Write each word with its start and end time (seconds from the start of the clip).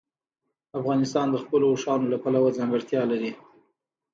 افغانستان 0.79 1.27
د 1.31 1.35
خپلو 1.43 1.65
اوښانو 1.71 2.11
له 2.13 2.17
پلوه 2.23 2.49
ځانګړتیا 2.57 3.01
لري. 3.11 3.31